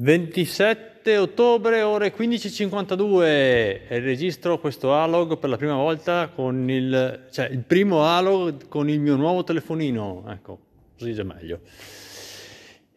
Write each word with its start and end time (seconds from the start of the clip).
27 0.00 1.16
ottobre, 1.16 1.82
ore 1.82 2.14
15.52, 2.14 3.88
registro 3.98 4.60
questo 4.60 4.94
Alog 4.94 5.38
per 5.38 5.50
la 5.50 5.56
prima 5.56 5.74
volta 5.74 6.28
con 6.28 6.70
il, 6.70 7.26
cioè 7.32 7.46
il 7.46 7.64
primo 7.64 8.04
Alog 8.04 8.68
con 8.68 8.88
il 8.88 9.00
mio 9.00 9.16
nuovo 9.16 9.42
telefonino, 9.42 10.24
ecco, 10.28 10.58
così 10.96 11.14
già 11.14 11.24
meglio. 11.24 11.62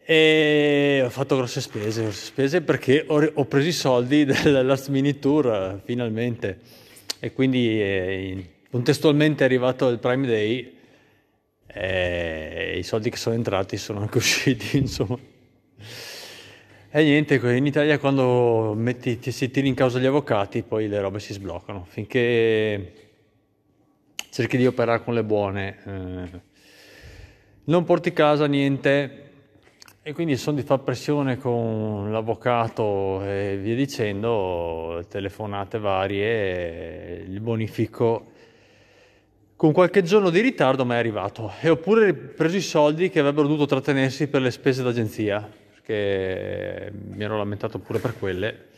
E 0.04 1.02
ho 1.04 1.10
fatto 1.10 1.34
grosse 1.34 1.60
spese, 1.60 2.02
grosse 2.02 2.26
spese 2.26 2.60
perché 2.60 3.04
ho, 3.04 3.20
ho 3.34 3.44
preso 3.46 3.66
i 3.66 3.72
soldi 3.72 4.22
del 4.24 4.64
last 4.64 4.88
minute 4.88 5.18
tour 5.18 5.80
finalmente 5.84 6.60
e 7.18 7.32
quindi 7.32 7.80
eh, 7.80 8.50
contestualmente 8.70 9.42
è 9.42 9.46
arrivato 9.46 9.88
il 9.88 9.98
Prime 9.98 10.26
Day 10.28 10.76
e 11.66 12.78
i 12.78 12.82
soldi 12.84 13.10
che 13.10 13.16
sono 13.16 13.34
entrati 13.34 13.76
sono 13.76 13.98
anche 14.02 14.18
usciti, 14.18 14.76
insomma. 14.76 15.18
E 16.94 17.02
niente, 17.04 17.36
in 17.36 17.64
Italia 17.64 17.98
quando 17.98 18.74
metti, 18.76 19.18
ti 19.18 19.30
si 19.30 19.50
tiri 19.50 19.66
in 19.66 19.72
causa 19.72 19.98
gli 19.98 20.04
avvocati, 20.04 20.60
poi 20.62 20.88
le 20.88 21.00
robe 21.00 21.20
si 21.20 21.32
sbloccano. 21.32 21.86
Finché 21.88 22.92
cerchi 24.28 24.58
di 24.58 24.66
operare 24.66 25.02
con 25.02 25.14
le 25.14 25.24
buone, 25.24 25.78
eh, 25.86 26.40
non 27.64 27.84
porti 27.84 28.12
casa 28.12 28.44
niente. 28.44 29.30
E 30.02 30.12
quindi 30.12 30.36
sono 30.36 30.56
di 30.56 30.62
fare 30.62 30.82
pressione 30.82 31.38
con 31.38 32.12
l'avvocato 32.12 33.24
e 33.24 33.56
via 33.56 33.74
dicendo, 33.74 35.02
telefonate 35.08 35.78
varie, 35.78 37.24
il 37.26 37.40
bonifico. 37.40 38.32
Con 39.56 39.72
qualche 39.72 40.02
giorno 40.02 40.28
di 40.28 40.40
ritardo 40.42 40.84
ma 40.84 40.96
è 40.96 40.98
arrivato. 40.98 41.52
E 41.62 41.70
ho 41.70 41.76
pure 41.76 42.12
preso 42.12 42.58
i 42.58 42.60
soldi 42.60 43.08
che 43.08 43.20
avrebbero 43.20 43.46
dovuto 43.46 43.64
trattenersi 43.64 44.28
per 44.28 44.42
le 44.42 44.50
spese 44.50 44.82
d'agenzia 44.82 45.60
perché 45.82 46.92
mi 46.92 47.24
ero 47.24 47.36
lamentato 47.36 47.80
pure 47.80 47.98
per 47.98 48.16
quelle. 48.18 48.68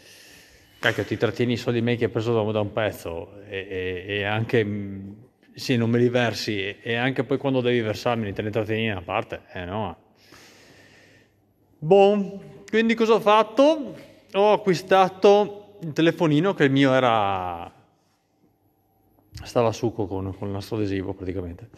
Cacchio, 0.78 1.04
ti 1.04 1.16
trattieni 1.16 1.52
i 1.52 1.56
soldi 1.56 1.80
miei 1.80 1.96
che 1.96 2.06
hai 2.06 2.10
preso 2.10 2.50
da, 2.50 2.60
un 2.60 2.72
pezzo 2.72 3.42
e, 3.46 3.66
e, 3.68 4.04
e, 4.06 4.24
anche, 4.24 4.66
sì, 5.54 5.76
non 5.76 5.88
me 5.88 5.98
li 5.98 6.08
versi 6.08 6.58
e, 6.58 6.78
e 6.82 6.94
anche 6.94 7.24
poi 7.24 7.38
quando 7.38 7.60
devi 7.60 7.80
versarmi 7.80 8.32
te 8.32 8.42
ne 8.42 8.50
trattieni 8.50 8.90
a 8.90 9.00
parte, 9.00 9.42
eh 9.52 9.64
no. 9.64 9.96
Boh, 11.78 12.42
quindi 12.68 12.94
cosa 12.94 13.14
ho 13.14 13.20
fatto? 13.20 13.94
Ho 14.32 14.52
acquistato 14.52 15.76
il 15.80 15.92
telefonino 15.92 16.54
che 16.54 16.64
il 16.64 16.70
mio 16.70 16.92
era... 16.92 17.70
stava 19.42 19.68
a 19.68 19.72
succo 19.72 20.06
con, 20.06 20.34
con 20.36 20.48
il 20.48 20.54
nastro 20.54 20.76
adesivo 20.76 21.12
praticamente 21.12 21.68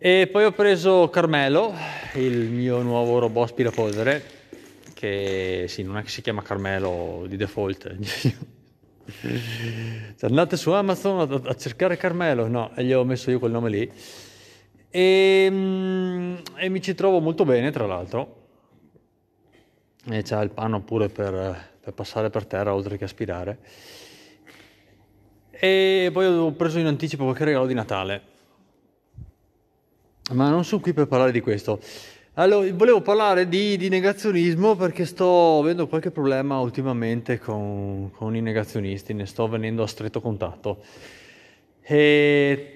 e 0.00 0.28
poi 0.30 0.44
ho 0.44 0.52
preso 0.52 1.10
Carmelo, 1.10 1.74
il 2.14 2.50
mio 2.50 2.82
nuovo 2.82 3.18
robot 3.18 3.46
aspirapolvere, 3.46 4.22
che 4.94 5.64
sì, 5.66 5.82
non 5.82 5.96
è 5.96 6.02
che 6.02 6.08
si 6.08 6.22
chiama 6.22 6.40
Carmelo 6.40 7.24
di 7.26 7.36
default. 7.36 7.96
andate 10.20 10.56
su 10.56 10.70
Amazon 10.70 11.20
a, 11.20 11.40
a, 11.48 11.56
cercare 11.56 11.96
Carmelo, 11.96 12.46
no, 12.46 12.70
e 12.76 12.84
gli 12.84 12.92
ho 12.92 13.02
messo 13.02 13.32
io 13.32 13.40
quel 13.40 13.50
nome 13.50 13.70
lì. 13.70 13.90
E, 14.88 15.48
mm, 15.50 16.36
e 16.54 16.68
mi 16.68 16.80
ci 16.80 16.94
trovo 16.94 17.18
molto 17.18 17.44
bene, 17.44 17.72
tra 17.72 17.84
l'altro. 17.84 18.46
E 20.08 20.22
c'ha 20.22 20.40
il 20.42 20.50
panno 20.50 20.80
pure 20.82 21.08
per, 21.08 21.70
per 21.80 21.92
passare 21.92 22.30
per 22.30 22.46
terra 22.46 22.72
oltre 22.72 22.98
che 22.98 23.04
aspirare. 23.04 23.58
E 25.50 26.08
poi 26.12 26.26
ho 26.26 26.52
preso 26.52 26.78
in 26.78 26.86
anticipo 26.86 27.24
qualche 27.24 27.44
regalo 27.44 27.66
di 27.66 27.74
Natale 27.74 28.36
ma 30.32 30.50
non 30.50 30.64
sono 30.64 30.80
qui 30.80 30.92
per 30.92 31.06
parlare 31.06 31.32
di 31.32 31.40
questo. 31.40 31.80
Allora, 32.34 32.70
volevo 32.72 33.00
parlare 33.00 33.48
di, 33.48 33.76
di 33.76 33.88
negazionismo 33.88 34.76
perché 34.76 35.04
sto 35.06 35.58
avendo 35.58 35.88
qualche 35.88 36.12
problema 36.12 36.60
ultimamente 36.60 37.38
con, 37.38 38.12
con, 38.12 38.36
i 38.36 38.40
negazionisti, 38.40 39.12
ne 39.12 39.26
sto 39.26 39.48
venendo 39.48 39.82
a 39.82 39.88
stretto 39.88 40.20
contatto. 40.20 40.78
E 41.82 42.74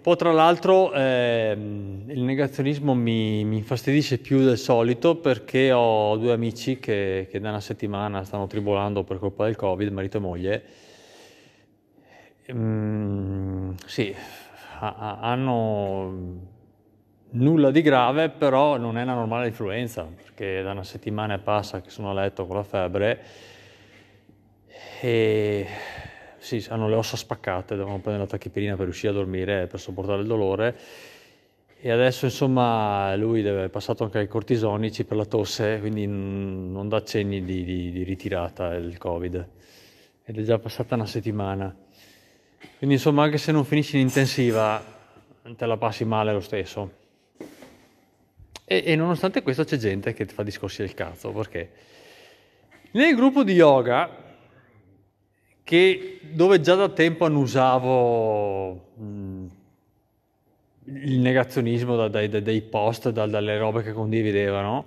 poi 0.00 0.16
tra 0.16 0.30
l'altro 0.30 0.92
eh, 0.92 1.52
il 1.52 2.20
negazionismo 2.20 2.94
mi, 2.94 3.44
mi, 3.44 3.56
infastidisce 3.56 4.18
più 4.18 4.38
del 4.44 4.58
solito 4.58 5.16
perché 5.16 5.72
ho 5.72 6.16
due 6.16 6.32
amici 6.32 6.78
che, 6.78 7.26
che 7.28 7.40
da 7.40 7.48
una 7.48 7.60
settimana 7.60 8.22
stanno 8.22 8.46
tribolando 8.46 9.02
per 9.02 9.18
colpa 9.18 9.46
del 9.46 9.56
Covid, 9.56 9.90
marito 9.90 10.18
e 10.18 10.20
moglie. 10.20 10.62
Mm, 12.52 13.72
sì, 13.86 14.14
ha, 14.78 15.18
hanno 15.20 16.50
Nulla 17.34 17.70
di 17.70 17.80
grave, 17.80 18.28
però 18.28 18.76
non 18.76 18.98
è 18.98 19.02
una 19.02 19.14
normale 19.14 19.46
influenza, 19.46 20.02
perché 20.02 20.62
da 20.62 20.72
una 20.72 20.84
settimana 20.84 21.34
e 21.34 21.38
passa 21.38 21.80
che 21.80 21.88
sono 21.88 22.10
a 22.10 22.12
letto 22.14 22.46
con 22.46 22.56
la 22.56 22.62
febbre 22.62 23.20
e 25.00 25.66
sì, 26.36 26.64
hanno 26.68 26.88
le 26.88 26.94
ossa 26.94 27.16
spaccate, 27.16 27.74
devono 27.74 28.00
prendere 28.00 28.24
la 28.24 28.30
tachipirina 28.30 28.76
per 28.76 28.84
riuscire 28.84 29.12
a 29.12 29.14
dormire, 29.14 29.66
per 29.66 29.80
sopportare 29.80 30.20
il 30.20 30.26
dolore. 30.26 30.76
E 31.80 31.90
adesso 31.90 32.26
insomma 32.26 33.14
lui 33.16 33.42
deve, 33.42 33.64
è 33.64 33.68
passato 33.68 34.04
anche 34.04 34.18
ai 34.18 34.28
cortisonici 34.28 35.04
per 35.04 35.16
la 35.16 35.24
tosse, 35.24 35.78
quindi 35.80 36.06
non 36.06 36.88
dà 36.88 37.02
cenni 37.02 37.42
di, 37.42 37.64
di, 37.64 37.90
di 37.90 38.02
ritirata 38.02 38.74
il 38.74 38.98
Covid. 38.98 39.48
Ed 40.24 40.38
è 40.38 40.42
già 40.42 40.58
passata 40.58 40.94
una 40.94 41.06
settimana. 41.06 41.74
Quindi 42.76 42.96
insomma 42.96 43.24
anche 43.24 43.38
se 43.38 43.52
non 43.52 43.64
finisci 43.64 43.96
in 43.96 44.02
intensiva, 44.02 44.84
te 45.56 45.66
la 45.66 45.76
passi 45.76 46.04
male 46.04 46.32
lo 46.32 46.40
stesso. 46.40 47.00
E, 48.64 48.82
e, 48.86 48.96
nonostante 48.96 49.42
questo 49.42 49.64
c'è 49.64 49.76
gente 49.76 50.12
che 50.12 50.24
fa 50.26 50.42
discorsi 50.42 50.82
del 50.82 50.94
cazzo, 50.94 51.30
perché 51.32 51.70
nel 52.92 53.14
gruppo 53.14 53.42
di 53.42 53.52
yoga, 53.52 54.08
che, 55.64 56.20
dove 56.30 56.60
già 56.60 56.74
da 56.74 56.88
tempo 56.88 57.24
annusavo 57.24 58.92
mh, 58.94 59.46
il 60.84 61.18
negazionismo 61.18 61.96
da, 61.96 62.08
dai, 62.08 62.28
dai, 62.28 62.62
post, 62.62 63.10
da, 63.10 63.26
dalle 63.26 63.58
robe 63.58 63.82
che 63.82 63.92
condividevano, 63.92 64.86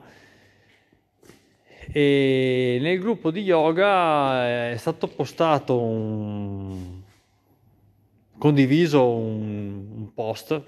e 1.91 2.77
nel 2.81 2.99
gruppo 2.99 3.31
di 3.31 3.41
yoga 3.41 4.71
è 4.71 4.77
stato 4.77 5.07
postato 5.07 5.79
un 5.79 7.01
condiviso 8.37 9.07
un, 9.07 9.87
un 9.95 10.13
post 10.13 10.61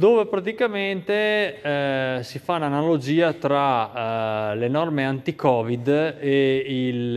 dove 0.00 0.24
praticamente 0.24 1.60
eh, 1.60 2.20
si 2.22 2.38
fa 2.38 2.54
un'analogia 2.54 3.34
tra 3.34 4.52
eh, 4.52 4.56
le 4.56 4.68
norme 4.68 5.04
anti-Covid 5.04 6.16
e 6.18 6.64
il, 6.66 7.16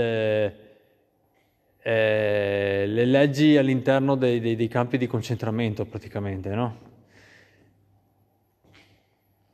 eh, 1.81 2.83
le 2.85 3.05
leggi 3.05 3.55
all'interno 3.55 4.15
dei, 4.15 4.41
dei, 4.41 4.57
dei, 4.57 4.67
campi 4.67 4.97
di 4.97 5.07
concentramento 5.07 5.85
praticamente, 5.85 6.49
no? 6.49 6.77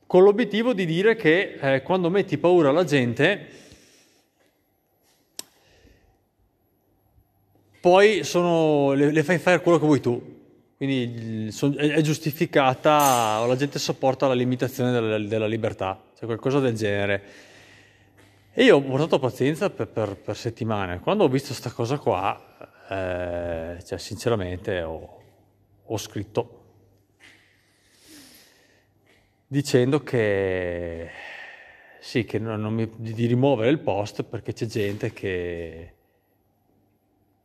Con 0.07 0.23
l'obiettivo 0.23 0.73
di 0.73 0.87
dire 0.87 1.15
che 1.15 1.59
eh, 1.61 1.83
quando 1.83 2.09
metti 2.09 2.39
paura 2.39 2.69
alla 2.69 2.83
gente, 2.83 3.47
poi 7.79 8.23
sono, 8.23 8.93
le, 8.93 9.11
le 9.11 9.23
fai 9.23 9.37
fare 9.37 9.61
quello 9.61 9.77
che 9.77 9.85
vuoi 9.85 9.99
tu. 10.01 10.37
Quindi 10.79 11.51
è 11.75 11.99
giustificata, 11.99 13.45
la 13.45 13.57
gente 13.57 13.77
sopporta 13.79 14.27
la 14.27 14.33
limitazione 14.33 14.93
della, 14.93 15.17
della 15.19 15.45
libertà, 15.45 16.01
cioè 16.15 16.23
qualcosa 16.23 16.61
del 16.61 16.73
genere. 16.73 17.23
E 18.53 18.63
io 18.63 18.77
ho 18.77 18.81
portato 18.81 19.19
pazienza 19.19 19.69
per, 19.69 19.89
per, 19.89 20.15
per 20.15 20.37
settimane. 20.37 21.01
Quando 21.01 21.25
ho 21.25 21.27
visto 21.27 21.49
questa 21.49 21.71
cosa 21.71 21.97
qua, 21.97 22.41
eh, 22.87 23.83
cioè, 23.83 23.99
sinceramente 23.99 24.81
ho, 24.81 25.21
ho 25.83 25.97
scritto 25.97 26.63
dicendo 29.47 30.01
che 30.01 31.09
sì, 31.99 32.23
che 32.23 32.39
non, 32.39 32.61
non 32.61 32.73
mi, 32.73 32.89
di 32.95 33.25
rimuovere 33.25 33.69
il 33.69 33.79
post 33.79 34.23
perché 34.23 34.53
c'è 34.53 34.65
gente 34.65 35.11
che 35.11 35.95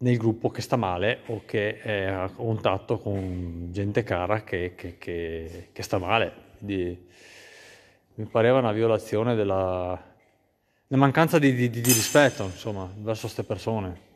nel 0.05 0.19
gruppo 0.19 0.51
che 0.51 0.61
sta 0.61 0.77
male 0.77 1.21
o 1.27 1.43
che 1.47 1.81
è 1.81 2.05
a 2.05 2.29
contatto 2.29 2.99
con 2.99 3.69
gente 3.71 4.03
cara 4.03 4.45
che, 4.45 4.75
che, 4.77 4.99
che, 4.99 5.69
che 5.73 5.83
sta 5.83 5.97
male. 5.97 6.33
Quindi 6.59 7.07
mi 8.17 8.27
pareva 8.27 8.59
una 8.59 8.73
violazione 8.73 9.35
della 9.35 10.13
una 10.87 11.01
mancanza 11.01 11.39
di, 11.39 11.55
di, 11.55 11.71
di, 11.71 11.81
rispetto, 11.81 12.45
insomma, 12.45 12.89
verso 12.99 13.23
queste 13.23 13.43
persone. 13.43 14.13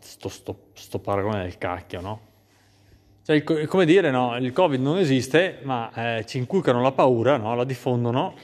Sto, 0.00 0.28
sto, 0.28 0.58
sto 0.72 0.98
paragone 0.98 1.42
del 1.42 1.56
cacchio, 1.56 2.00
no? 2.00 2.20
Cioè, 3.22 3.44
è 3.44 3.66
come 3.66 3.84
dire, 3.84 4.10
no, 4.10 4.36
il 4.36 4.52
Covid 4.52 4.80
non 4.80 4.98
esiste, 4.98 5.60
ma 5.62 5.92
eh, 5.94 6.26
ci 6.26 6.38
inculcano 6.38 6.82
la 6.82 6.92
paura, 6.92 7.36
no? 7.36 7.54
la 7.54 7.64
diffondono, 7.64 8.34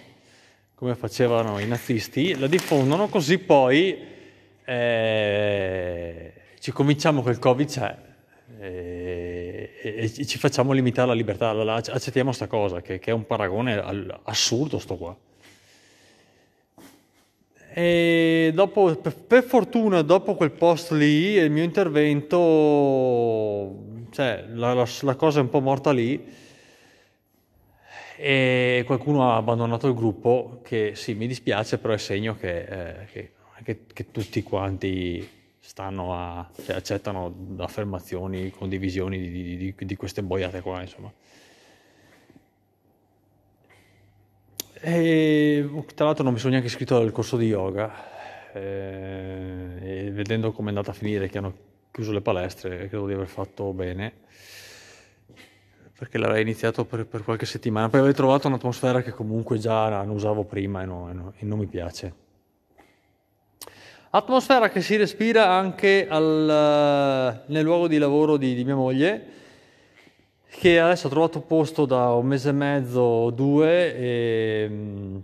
come 0.74 0.94
facevano 0.94 1.58
i 1.58 1.66
nazisti, 1.66 2.38
la 2.38 2.46
diffondono 2.46 3.08
così 3.08 3.38
poi 3.38 4.10
eh, 4.64 6.32
ci 6.58 6.70
convinciamo 6.72 7.22
che 7.22 7.30
il 7.30 7.38
Covid 7.38 7.68
c'è 7.68 7.96
eh, 8.60 9.70
e, 9.82 10.12
e, 10.16 10.26
ci 10.26 10.38
facciamo 10.38 10.72
limitare 10.72 11.08
la 11.08 11.14
libertà, 11.14 11.50
accettiamo 11.50 12.28
questa 12.28 12.46
cosa, 12.46 12.80
che, 12.80 12.98
che, 12.98 13.10
è 13.10 13.14
un 13.14 13.26
paragone 13.26 13.82
assurdo 14.24 14.78
sto 14.78 14.96
qua. 14.96 15.16
E 17.74 18.52
dopo, 18.54 18.94
per, 18.96 19.16
per 19.16 19.42
fortuna, 19.42 20.02
dopo 20.02 20.34
quel 20.34 20.52
post 20.52 20.92
lì, 20.92 21.32
il 21.32 21.50
mio 21.50 21.64
intervento, 21.64 22.38
cioè 24.10 24.44
la, 24.52 24.74
la, 24.74 24.86
la 25.00 25.14
cosa 25.16 25.38
è 25.40 25.42
un 25.42 25.48
po' 25.48 25.60
morta 25.60 25.90
lì 25.90 26.40
e 28.16 28.84
qualcuno 28.86 29.28
ha 29.28 29.36
abbandonato 29.36 29.88
il 29.88 29.94
gruppo 29.94 30.60
che 30.62 30.92
sì, 30.94 31.14
mi 31.14 31.26
dispiace, 31.26 31.78
però 31.78 31.92
è 31.92 31.98
segno 31.98 32.36
che, 32.36 32.60
eh, 32.60 33.04
che, 33.06 33.32
che, 33.62 33.84
che 33.92 34.10
tutti 34.10 34.42
quanti 34.42 35.40
stanno 35.58 36.14
a, 36.14 36.50
cioè, 36.64 36.76
accettano 36.76 37.34
affermazioni, 37.58 38.50
condivisioni 38.50 39.18
di, 39.18 39.56
di, 39.56 39.74
di, 39.76 39.96
queste 39.96 40.22
boiate 40.22 40.60
qua, 40.60 40.80
insomma. 40.80 41.12
E, 44.84 45.84
tra 45.94 46.06
l'altro 46.06 46.24
non 46.24 46.32
mi 46.32 46.40
sono 46.40 46.50
neanche 46.50 46.68
iscritto 46.68 46.96
al 46.96 47.12
corso 47.12 47.36
di 47.36 47.46
yoga 47.46 48.52
eh, 48.52 49.76
e 49.80 50.10
vedendo 50.10 50.50
come 50.50 50.66
è 50.66 50.68
andata 50.70 50.90
a 50.90 50.94
finire 50.94 51.28
che 51.28 51.38
hanno 51.38 51.54
chiuso 51.92 52.10
le 52.10 52.20
palestre 52.20 52.88
credo 52.88 53.06
di 53.06 53.12
aver 53.12 53.28
fatto 53.28 53.72
bene 53.72 54.12
perché 55.96 56.18
l'avrei 56.18 56.42
iniziato 56.42 56.84
per, 56.84 57.06
per 57.06 57.22
qualche 57.22 57.46
settimana 57.46 57.88
poi 57.88 58.00
avrei 58.00 58.14
trovato 58.14 58.48
un'atmosfera 58.48 59.02
che 59.02 59.12
comunque 59.12 59.56
già 59.58 59.88
non 60.02 60.16
usavo 60.16 60.42
prima 60.42 60.82
e, 60.82 60.86
no, 60.86 61.10
e, 61.10 61.12
no, 61.12 61.32
e 61.38 61.44
non 61.44 61.60
mi 61.60 61.66
piace 61.66 62.21
atmosfera 64.14 64.68
che 64.68 64.82
si 64.82 64.96
respira 64.96 65.48
anche 65.48 66.06
al, 66.08 67.44
nel 67.46 67.64
luogo 67.64 67.88
di 67.88 67.98
lavoro 67.98 68.36
di, 68.36 68.54
di 68.54 68.64
mia 68.64 68.74
moglie 68.74 69.40
che 70.48 70.78
adesso 70.78 71.06
ha 71.06 71.10
trovato 71.10 71.40
posto 71.40 71.86
da 71.86 72.12
un 72.12 72.26
mese 72.26 72.50
e 72.50 72.52
mezzo, 72.52 73.30
due, 73.30 73.96
e, 73.96 74.62
ehm, 74.64 75.22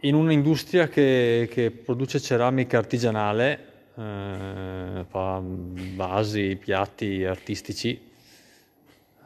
in 0.00 0.14
un'industria 0.14 0.88
che, 0.88 1.48
che, 1.50 1.70
produce 1.70 2.20
ceramica 2.20 2.76
artigianale, 2.76 3.64
eh, 3.94 5.04
fa 5.08 5.40
vasi, 5.42 6.56
piatti 6.56 7.24
artistici, 7.24 7.98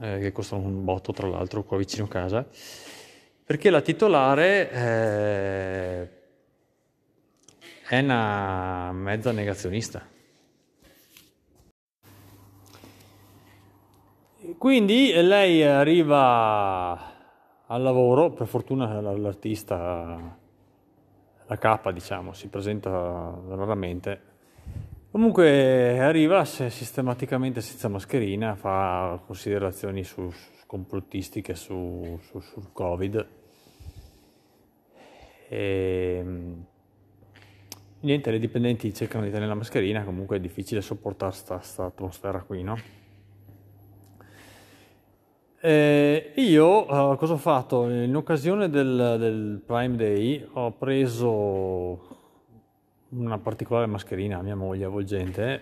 eh, 0.01 0.19
che 0.19 0.33
costano 0.33 0.63
un 0.63 0.85
botto 0.85 1.13
tra 1.13 1.29
l'altro 1.29 1.65
qua 1.65 1.79
vicino 1.79 2.05
a 2.05 2.09
casa, 2.09 2.47
perché 3.45 3.71
la 3.71 3.81
titolare 3.81 4.71
eh, 4.71 6.09
è 7.93 7.99
una 7.99 8.91
mezza 8.93 9.33
negazionista. 9.33 10.03
Quindi 14.57 15.13
lei 15.13 15.63
arriva 15.63 16.99
al 17.67 17.83
lavoro, 17.83 18.31
per 18.31 18.47
fortuna 18.47 18.99
l'artista, 18.99 20.39
la 21.47 21.59
capa 21.59 21.93
diciamo, 21.93 22.33
si 22.33 22.49
presenta 22.49 22.91
raramente. 22.91 24.21
Comunque 25.11 26.01
arriva 26.01 26.47
sistematicamente 26.47 27.61
senza 27.61 27.89
mascherina, 27.89 28.55
fa 28.55 29.21
considerazioni 29.27 30.03
su, 30.03 30.31
su 30.31 30.65
complottistiche 30.65 31.55
su, 31.55 32.19
su, 32.23 32.41
sul 32.41 32.73
Covid. 32.73 33.27
E, 35.51 36.71
niente, 38.03 38.31
le 38.31 38.39
dipendenti 38.39 38.93
cercano 38.95 39.25
di 39.25 39.31
tenere 39.31 39.49
la 39.49 39.55
mascherina, 39.55 40.05
comunque 40.05 40.37
è 40.37 40.41
difficile 40.41 40.81
sopportare 40.81 41.35
questa 41.47 41.85
atmosfera 41.85 42.43
qui, 42.43 42.63
no? 42.63 42.79
Eh, 45.65 46.33
io 46.37 46.93
uh, 46.93 47.17
cosa 47.17 47.35
ho 47.35 47.37
fatto? 47.37 47.89
In 47.89 48.17
occasione 48.17 48.69
del, 48.69 49.17
del, 49.19 49.63
Prime 49.65 49.95
Day 49.95 50.45
ho 50.55 50.73
preso 50.73 52.19
una 53.11 53.39
particolare 53.39 53.87
mascherina 53.87 54.39
a 54.39 54.43
mia 54.43 54.57
moglie 54.57 54.87
avvolgente 54.87 55.61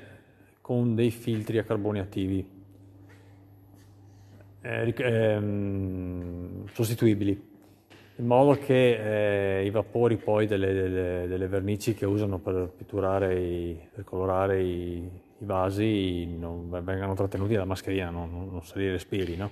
con 0.63 0.95
dei 0.95 1.11
filtri 1.11 1.59
a 1.59 1.65
carboni 1.65 1.99
attivi 1.99 2.49
eh, 4.63 4.95
ehm, 4.97 6.67
sostituibili 6.73 7.50
in 8.21 8.27
modo 8.27 8.53
che 8.53 9.61
eh, 9.61 9.65
i 9.65 9.71
vapori 9.71 10.17
poi 10.19 10.47
delle, 10.47 10.73
delle, 10.75 11.27
delle, 11.27 11.47
vernici 11.49 11.95
che 11.95 12.05
usano 12.05 12.39
per 12.39 12.71
pitturare, 12.77 13.35
i, 13.41 13.81
per 13.93 14.05
colorare 14.05 14.63
i, 14.63 14.99
i, 15.39 15.45
vasi 15.45 16.27
non 16.27 16.69
vengano 16.85 17.15
trattenuti 17.15 17.55
dalla 17.55 17.65
mascherina, 17.65 18.11
non, 18.11 18.49
non 18.51 18.63
se 18.63 18.79
li 18.79 18.91
respiri, 18.91 19.37
no? 19.37 19.51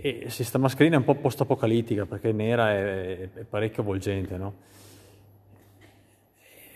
E 0.00 0.20
questa 0.34 0.56
mascherina 0.56 0.96
è 0.96 0.98
un 0.98 1.04
po' 1.04 1.16
post-apocalittica 1.16 2.06
perché 2.06 2.30
è 2.30 2.32
nera 2.32 2.72
e 2.72 3.30
è 3.34 3.44
parecchio 3.44 3.82
avvolgente, 3.82 4.36
no? 4.38 4.54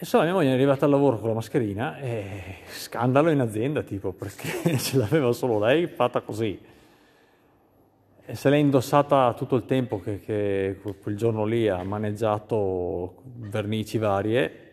Insomma, 0.00 0.24
mia 0.24 0.34
moglie 0.34 0.50
è 0.50 0.52
arrivata 0.52 0.84
al 0.84 0.90
lavoro 0.90 1.18
con 1.18 1.28
la 1.28 1.34
mascherina 1.34 1.98
e 1.98 2.56
scandalo 2.68 3.30
in 3.30 3.40
azienda, 3.40 3.82
tipo, 3.82 4.12
perché 4.12 4.76
ce 4.78 4.98
l'aveva 4.98 5.32
solo 5.32 5.58
lei 5.58 5.86
fatta 5.86 6.20
così. 6.20 6.76
E 8.30 8.34
se 8.34 8.50
l'è 8.50 8.56
indossata 8.56 9.32
tutto 9.32 9.56
il 9.56 9.64
tempo 9.64 10.02
che, 10.02 10.20
che 10.20 10.78
quel 11.00 11.16
giorno 11.16 11.46
lì 11.46 11.66
ha 11.66 11.82
maneggiato 11.82 13.22
vernici 13.24 13.96
varie 13.96 14.66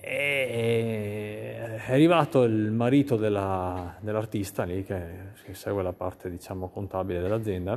e 0.00 1.78
è 1.84 1.92
arrivato 1.92 2.44
il 2.44 2.70
marito 2.70 3.16
della, 3.16 3.96
dell'artista 3.98 4.62
lì, 4.62 4.84
che, 4.84 5.02
che, 5.42 5.52
segue 5.54 5.82
la 5.82 5.92
parte 5.92 6.30
diciamo 6.30 6.68
contabile 6.68 7.20
dell'azienda, 7.20 7.76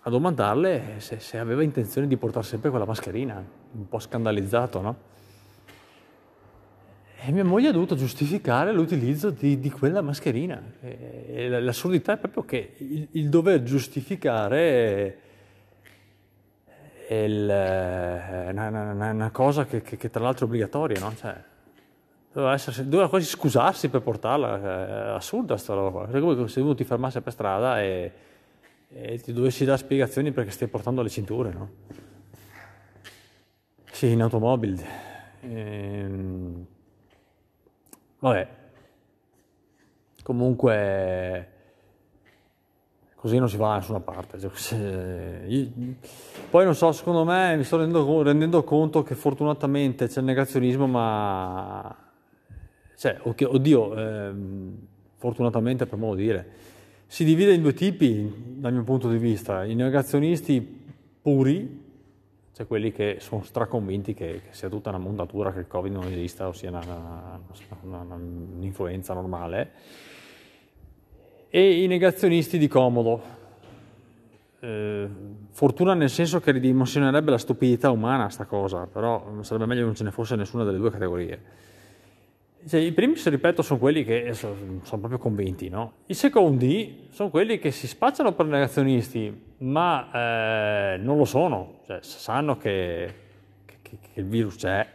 a 0.00 0.08
domandarle 0.08 0.94
se, 0.96 1.20
se, 1.20 1.36
aveva 1.36 1.62
intenzione 1.62 2.06
di 2.06 2.16
portare 2.16 2.46
sempre 2.46 2.70
quella 2.70 2.86
mascherina, 2.86 3.44
un 3.72 3.88
po' 3.90 3.98
scandalizzato, 3.98 4.80
no? 4.80 4.96
E 7.20 7.32
mia 7.32 7.44
moglie 7.44 7.68
ha 7.68 7.72
dovuto 7.72 7.96
giustificare 7.96 8.72
l'utilizzo 8.72 9.30
di, 9.30 9.58
di 9.58 9.70
quella 9.70 10.00
mascherina. 10.02 10.62
E 10.80 11.48
l'assurdità 11.48 12.12
è 12.12 12.16
proprio 12.16 12.44
che 12.44 12.74
il, 12.78 13.08
il 13.12 13.28
dover 13.28 13.64
giustificare 13.64 15.18
è, 17.08 17.16
è 17.34 18.50
una, 18.50 18.68
una, 18.68 19.10
una, 19.10 19.30
cosa 19.30 19.66
che, 19.66 19.82
che, 19.82 19.96
che, 19.96 20.10
tra 20.10 20.22
l'altro 20.22 20.44
è 20.44 20.48
obbligatoria, 20.48 21.00
no? 21.00 21.12
Cioè, 21.16 21.34
doveva, 22.32 22.52
essere, 22.52 22.88
doveva, 22.88 23.08
quasi 23.08 23.26
scusarsi 23.26 23.88
per 23.88 24.02
portarla, 24.02 25.10
è 25.10 25.14
assurda 25.16 25.54
questa 25.54 25.74
roba 25.74 25.90
qua. 25.90 26.08
È 26.08 26.20
come 26.20 26.46
se 26.46 26.60
uno 26.60 26.74
ti 26.76 26.84
fermasse 26.84 27.20
per 27.20 27.32
strada 27.32 27.82
e, 27.82 28.12
e, 28.90 29.18
ti 29.18 29.32
dovessi 29.32 29.64
dare 29.64 29.78
spiegazioni 29.78 30.30
perché 30.30 30.52
stai 30.52 30.68
portando 30.68 31.02
le 31.02 31.08
cinture, 31.08 31.50
no? 31.50 31.70
Sì, 33.90 34.12
in 34.12 34.22
automobile. 34.22 34.86
Ehm, 35.40 36.66
vabbè. 38.18 38.48
Comunque 40.22 41.48
così 43.14 43.38
non 43.38 43.48
si 43.48 43.56
va 43.56 43.68
da 43.68 43.74
nessuna 43.76 44.00
parte. 44.00 44.38
Cioè, 44.38 45.70
poi 46.50 46.64
non 46.64 46.74
so, 46.74 46.92
secondo 46.92 47.24
me 47.24 47.56
mi 47.56 47.64
sto 47.64 47.78
rendendo, 47.78 48.22
rendendo 48.22 48.62
conto 48.62 49.02
che 49.02 49.14
fortunatamente 49.14 50.06
c'è 50.06 50.20
il 50.20 50.26
negazionismo, 50.26 50.86
ma 50.86 51.96
cioè, 52.98 53.20
oddio, 53.22 53.96
ehm, 53.96 54.76
fortunatamente 55.16 55.86
per 55.86 55.98
modo 55.98 56.16
dire, 56.16 56.46
si 57.06 57.24
divide 57.24 57.54
in 57.54 57.62
due 57.62 57.72
tipi 57.72 58.56
dal 58.56 58.72
mio 58.72 58.82
punto 58.82 59.08
di 59.08 59.18
vista, 59.18 59.64
i 59.64 59.74
negazionisti 59.74 60.86
puri, 61.22 61.86
cioè 62.58 62.66
quelli 62.66 62.90
che 62.90 63.18
sono 63.20 63.44
straconvinti 63.44 64.14
che, 64.14 64.40
che 64.44 64.48
sia 64.50 64.68
tutta 64.68 64.88
una 64.88 64.98
mondatura, 64.98 65.52
che 65.52 65.60
il 65.60 65.68
Covid 65.68 65.92
non 65.92 66.02
esista 66.08 66.48
o 66.48 66.52
sia 66.52 66.70
una, 66.70 66.80
una, 67.84 68.02
una, 68.02 68.14
un'influenza 68.16 69.14
normale, 69.14 69.70
e 71.48 71.84
i 71.84 71.86
negazionisti 71.86 72.58
di 72.58 72.66
comodo. 72.66 73.22
Eh, 74.58 75.08
fortuna 75.52 75.94
nel 75.94 76.10
senso 76.10 76.40
che 76.40 76.50
ridimensionerebbe 76.50 77.30
la 77.30 77.38
stupidità 77.38 77.92
umana 77.92 78.28
sta 78.28 78.44
cosa, 78.46 78.88
però 78.88 79.40
sarebbe 79.42 79.66
meglio 79.66 79.82
che 79.82 79.86
non 79.86 79.94
ce 79.94 80.02
ne 80.02 80.10
fosse 80.10 80.34
nessuna 80.34 80.64
delle 80.64 80.78
due 80.78 80.90
categorie. 80.90 81.40
Cioè, 82.66 82.80
I 82.80 82.92
primi, 82.92 83.14
ripeto, 83.22 83.62
sono 83.62 83.78
quelli 83.78 84.04
che 84.04 84.34
sono, 84.34 84.54
sono 84.82 85.00
proprio 85.00 85.18
convinti, 85.18 85.68
no? 85.68 85.92
I 86.06 86.14
secondi 86.14 87.06
sono 87.10 87.30
quelli 87.30 87.58
che 87.58 87.70
si 87.70 87.86
spacciano 87.86 88.32
per 88.32 88.46
negazionisti, 88.46 89.54
ma 89.58 90.10
eh, 90.92 90.98
non 90.98 91.16
lo 91.16 91.24
sono, 91.24 91.80
cioè, 91.86 91.98
sanno 92.02 92.58
che, 92.58 93.14
che, 93.64 93.78
che, 93.82 94.20
il 94.20 94.26
virus 94.26 94.56
c'è, 94.56 94.86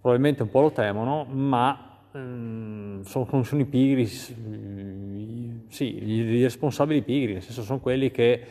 probabilmente 0.00 0.42
un 0.42 0.50
po' 0.50 0.62
lo 0.62 0.72
temono, 0.72 1.24
ma 1.24 2.00
ehm, 2.12 3.02
sono, 3.02 3.42
sono, 3.44 3.60
i 3.60 3.66
pigri, 3.66 4.06
sì, 4.06 5.92
gli 5.92 6.42
responsabili 6.42 7.02
pigri, 7.02 7.34
nel 7.34 7.42
senso 7.42 7.62
sono 7.62 7.78
quelli 7.78 8.10
che 8.10 8.46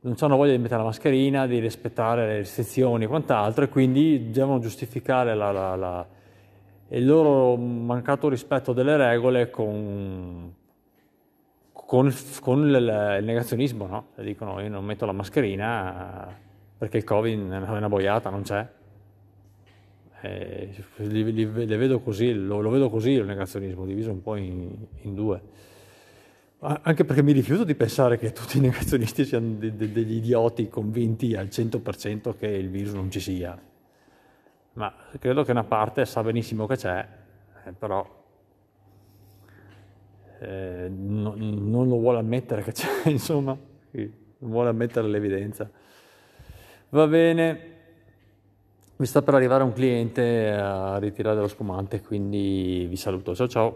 non 0.00 0.14
hanno 0.20 0.36
voglia 0.36 0.52
di 0.52 0.58
mettere 0.58 0.80
la 0.80 0.84
mascherina, 0.84 1.46
di 1.46 1.58
rispettare 1.58 2.26
le 2.26 2.36
restrizioni 2.36 3.04
e 3.04 3.06
quant'altro, 3.08 3.64
e 3.64 3.68
quindi 3.68 4.30
devono 4.30 4.58
giustificare 4.60 5.34
la, 5.34 5.50
la, 5.50 5.74
la 5.74 6.06
il 6.88 7.06
loro 7.06 7.56
mancato 7.56 8.28
rispetto 8.28 8.72
delle 8.72 8.96
regole 8.96 9.50
con, 9.50 10.52
con, 11.72 12.14
con 12.40 12.66
il, 12.66 13.16
il, 13.18 13.24
negazionismo, 13.24 13.86
no? 13.86 14.06
Dicono 14.16 14.60
io 14.60 14.68
non 14.68 14.84
metto 14.84 15.06
la 15.06 15.12
mascherina 15.12 16.42
perché 16.76 16.98
il 16.98 17.04
Covid 17.04 17.50
è 17.50 17.56
una 17.56 17.88
boiata, 17.88 18.30
non 18.30 18.42
c'è. 18.42 18.66
Eh, 20.20 20.70
li, 20.96 21.32
li, 21.32 21.66
le 21.66 21.76
vedo 21.76 22.00
così, 22.00 22.32
lo, 22.32 22.60
lo, 22.60 22.70
vedo 22.70 22.88
così 22.88 23.10
il 23.10 23.24
negazionismo, 23.24 23.84
diviso 23.84 24.10
un 24.10 24.22
po' 24.22 24.36
in, 24.36 24.70
in, 25.02 25.14
due. 25.14 25.40
Anche 26.60 27.04
perché 27.04 27.22
mi 27.22 27.32
rifiuto 27.32 27.64
di 27.64 27.74
pensare 27.74 28.18
che 28.18 28.32
tutti 28.32 28.56
i 28.56 28.60
negazionisti 28.60 29.24
siano 29.24 29.54
de, 29.58 29.76
de, 29.76 29.92
degli 29.92 30.16
idioti 30.16 30.68
convinti 30.68 31.34
al 31.34 31.46
100% 31.46 32.34
che 32.38 32.46
il 32.46 32.70
virus 32.70 32.94
non 32.94 33.10
ci 33.10 33.20
sia. 33.20 33.58
Ma 34.74 34.92
credo 35.18 35.44
che 35.44 35.52
una 35.52 35.64
parte 35.64 36.04
sa 36.04 36.22
benissimo 36.22 36.66
che 36.66 36.76
c'è, 36.76 37.08
eh, 37.64 37.72
però 37.72 38.04
eh, 40.40 40.88
no, 40.88 41.34
non 41.36 41.88
lo 41.88 41.96
vuole 41.98 42.18
ammettere 42.18 42.62
che 42.62 42.72
c'è, 42.72 42.88
insomma, 43.08 43.56
non 43.92 44.10
vuole 44.38 44.70
ammettere 44.70 45.06
l'evidenza. 45.06 45.70
Va 46.90 47.06
bene, 47.06 47.72
mi 48.96 49.06
sta 49.06 49.22
per 49.22 49.34
arrivare 49.34 49.62
un 49.62 49.72
cliente 49.72 50.52
a 50.52 50.98
ritirare 50.98 51.36
dello 51.36 51.48
spumante, 51.48 52.00
quindi 52.00 52.86
vi 52.88 52.96
saluto. 52.96 53.34
Ciao 53.34 53.48
ciao. 53.48 53.72